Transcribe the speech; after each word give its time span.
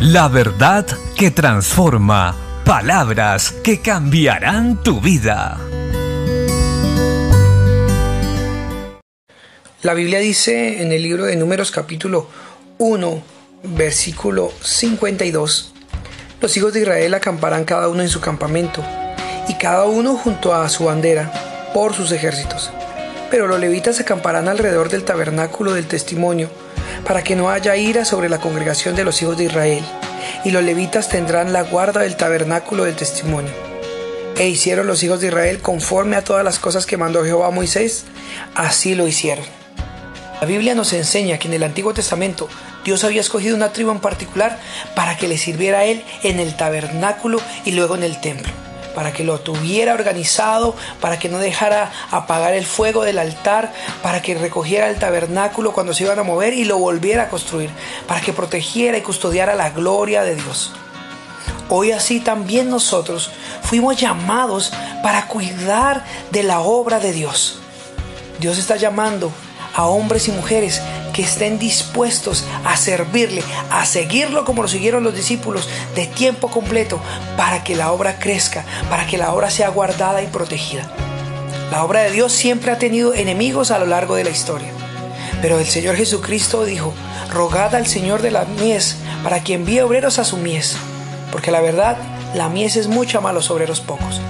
La 0.00 0.28
verdad 0.28 0.86
que 1.14 1.30
transforma. 1.30 2.34
Palabras 2.64 3.52
que 3.62 3.82
cambiarán 3.82 4.82
tu 4.82 4.98
vida. 4.98 5.60
La 9.82 9.92
Biblia 9.92 10.18
dice 10.20 10.80
en 10.80 10.92
el 10.92 11.02
libro 11.02 11.26
de 11.26 11.36
Números 11.36 11.70
capítulo 11.70 12.28
1, 12.78 13.22
versículo 13.76 14.50
52, 14.62 15.74
los 16.40 16.56
hijos 16.56 16.72
de 16.72 16.80
Israel 16.80 17.12
acamparán 17.12 17.64
cada 17.66 17.88
uno 17.88 18.00
en 18.00 18.08
su 18.08 18.22
campamento, 18.22 18.82
y 19.48 19.54
cada 19.56 19.84
uno 19.84 20.16
junto 20.16 20.54
a 20.54 20.66
su 20.70 20.84
bandera, 20.86 21.30
por 21.74 21.92
sus 21.92 22.10
ejércitos. 22.12 22.70
Pero 23.30 23.46
los 23.46 23.60
levitas 23.60 24.00
acamparán 24.00 24.48
alrededor 24.48 24.88
del 24.88 25.04
tabernáculo 25.04 25.72
del 25.72 25.86
testimonio, 25.86 26.50
para 27.06 27.22
que 27.22 27.36
no 27.36 27.50
haya 27.50 27.76
ira 27.76 28.04
sobre 28.04 28.28
la 28.28 28.40
congregación 28.40 28.96
de 28.96 29.04
los 29.04 29.22
hijos 29.22 29.36
de 29.38 29.44
Israel, 29.44 29.84
y 30.44 30.50
los 30.50 30.64
levitas 30.64 31.08
tendrán 31.08 31.52
la 31.52 31.62
guarda 31.62 32.00
del 32.00 32.16
tabernáculo 32.16 32.84
del 32.84 32.96
testimonio. 32.96 33.52
E 34.36 34.48
hicieron 34.48 34.86
los 34.86 35.02
hijos 35.02 35.20
de 35.20 35.28
Israel 35.28 35.60
conforme 35.60 36.16
a 36.16 36.24
todas 36.24 36.44
las 36.44 36.58
cosas 36.58 36.86
que 36.86 36.96
mandó 36.96 37.24
Jehová 37.24 37.48
a 37.48 37.50
Moisés, 37.50 38.04
así 38.54 38.94
lo 38.94 39.06
hicieron. 39.06 39.44
La 40.40 40.46
Biblia 40.46 40.74
nos 40.74 40.92
enseña 40.92 41.38
que 41.38 41.48
en 41.48 41.54
el 41.54 41.62
Antiguo 41.62 41.92
Testamento 41.92 42.48
Dios 42.84 43.04
había 43.04 43.20
escogido 43.20 43.54
una 43.54 43.72
tribu 43.72 43.90
en 43.90 44.00
particular 44.00 44.58
para 44.96 45.16
que 45.16 45.28
le 45.28 45.36
sirviera 45.36 45.80
a 45.80 45.84
él 45.84 46.02
en 46.22 46.40
el 46.40 46.56
tabernáculo 46.56 47.40
y 47.66 47.72
luego 47.72 47.94
en 47.94 48.04
el 48.04 48.18
templo 48.20 48.50
para 48.94 49.12
que 49.12 49.24
lo 49.24 49.40
tuviera 49.40 49.94
organizado, 49.94 50.74
para 51.00 51.18
que 51.18 51.28
no 51.28 51.38
dejara 51.38 51.90
apagar 52.10 52.54
el 52.54 52.66
fuego 52.66 53.04
del 53.04 53.18
altar, 53.18 53.72
para 54.02 54.22
que 54.22 54.34
recogiera 54.34 54.88
el 54.88 54.98
tabernáculo 54.98 55.72
cuando 55.72 55.94
se 55.94 56.04
iban 56.04 56.18
a 56.18 56.22
mover 56.22 56.54
y 56.54 56.64
lo 56.64 56.78
volviera 56.78 57.24
a 57.24 57.28
construir, 57.28 57.70
para 58.06 58.20
que 58.20 58.32
protegiera 58.32 58.98
y 58.98 59.02
custodiara 59.02 59.54
la 59.54 59.70
gloria 59.70 60.22
de 60.22 60.36
Dios. 60.36 60.72
Hoy 61.68 61.92
así 61.92 62.20
también 62.20 62.68
nosotros 62.68 63.30
fuimos 63.62 63.96
llamados 63.96 64.72
para 65.02 65.28
cuidar 65.28 66.04
de 66.32 66.42
la 66.42 66.60
obra 66.60 66.98
de 66.98 67.12
Dios. 67.12 67.60
Dios 68.40 68.58
está 68.58 68.76
llamando 68.76 69.30
a 69.74 69.86
hombres 69.86 70.28
y 70.28 70.32
mujeres 70.32 70.80
que 71.12 71.22
estén 71.22 71.58
dispuestos 71.58 72.44
a 72.64 72.76
servirle, 72.76 73.42
a 73.70 73.84
seguirlo 73.84 74.44
como 74.44 74.62
lo 74.62 74.68
siguieron 74.68 75.04
los 75.04 75.14
discípulos 75.14 75.68
de 75.94 76.06
tiempo 76.06 76.48
completo, 76.48 77.00
para 77.36 77.64
que 77.64 77.76
la 77.76 77.92
obra 77.92 78.18
crezca, 78.18 78.64
para 78.88 79.06
que 79.06 79.18
la 79.18 79.32
obra 79.32 79.50
sea 79.50 79.68
guardada 79.70 80.22
y 80.22 80.26
protegida. 80.26 80.90
La 81.70 81.84
obra 81.84 82.00
de 82.00 82.10
Dios 82.10 82.32
siempre 82.32 82.72
ha 82.72 82.78
tenido 82.78 83.14
enemigos 83.14 83.70
a 83.70 83.78
lo 83.78 83.86
largo 83.86 84.14
de 84.14 84.24
la 84.24 84.30
historia. 84.30 84.68
Pero 85.40 85.58
el 85.58 85.66
Señor 85.66 85.96
Jesucristo 85.96 86.64
dijo, 86.64 86.92
rogad 87.32 87.74
al 87.74 87.86
Señor 87.86 88.22
de 88.22 88.30
la 88.30 88.44
mies 88.44 88.96
para 89.22 89.42
que 89.42 89.54
envíe 89.54 89.80
obreros 89.80 90.18
a 90.18 90.24
su 90.24 90.36
mies, 90.36 90.76
porque 91.30 91.50
la 91.50 91.60
verdad, 91.60 91.96
la 92.34 92.48
mies 92.48 92.76
es 92.76 92.88
mucha 92.88 93.20
más 93.20 93.34
los 93.34 93.50
obreros 93.50 93.80
pocos. 93.80 94.20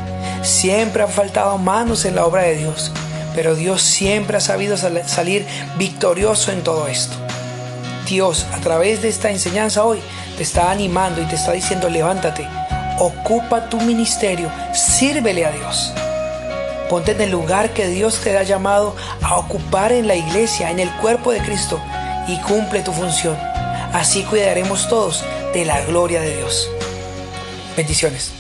Siempre 0.43 1.03
han 1.03 1.11
faltado 1.11 1.59
manos 1.59 2.05
en 2.05 2.15
la 2.15 2.25
obra 2.25 2.43
de 2.43 2.57
Dios 2.57 2.93
pero 3.35 3.55
Dios 3.55 3.83
siempre 3.83 4.37
ha 4.37 4.41
sabido 4.41 4.77
salir 4.77 5.47
victorioso 5.77 6.53
en 6.53 6.63
todo 6.63 6.89
esto. 6.89 7.17
Dios, 8.07 8.47
a 8.53 8.59
través 8.59 9.03
de 9.03 9.09
esta 9.09 9.31
enseñanza 9.31 9.85
hoy, 9.85 10.01
te 10.37 10.43
está 10.43 10.71
animando 10.71 11.23
y 11.23 11.27
te 11.27 11.37
está 11.37 11.53
diciendo, 11.53 11.89
levántate, 11.89 12.47
ocupa 12.99 13.69
tu 13.69 13.81
ministerio, 13.81 14.51
sírvele 14.75 15.47
a 15.47 15.53
Dios. 15.53 15.93
Ponte 16.89 17.13
en 17.13 17.21
el 17.21 17.31
lugar 17.31 17.71
que 17.71 17.87
Dios 17.87 18.21
te 18.21 18.37
ha 18.37 18.43
llamado 18.43 18.97
a 19.23 19.37
ocupar 19.37 19.93
en 19.93 20.09
la 20.09 20.17
iglesia, 20.17 20.71
en 20.71 20.81
el 20.81 20.91
cuerpo 20.97 21.31
de 21.31 21.41
Cristo, 21.41 21.81
y 22.27 22.37
cumple 22.39 22.83
tu 22.83 22.93
función. 22.93 23.37
Así 23.93 24.23
cuidaremos 24.25 24.89
todos 24.89 25.25
de 25.55 25.65
la 25.65 25.81
gloria 25.83 26.21
de 26.21 26.37
Dios. 26.37 26.69
Bendiciones. 27.77 28.40